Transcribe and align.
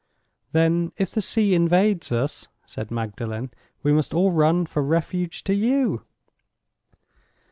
"Then, 0.51 0.93
if 0.97 1.11
the 1.11 1.21
sea 1.21 1.53
invades 1.53 2.11
us," 2.11 2.47
said 2.65 2.89
Magdalen, 2.89 3.51
"we 3.83 3.93
must 3.93 4.15
all 4.15 4.31
run 4.31 4.65
for 4.65 4.81
refuge 4.81 5.43
to 5.43 5.53
you." 5.53 6.01